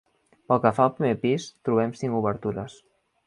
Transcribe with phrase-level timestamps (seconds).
[0.51, 2.81] Pel que fa al primer pis, trobem cinc obertures.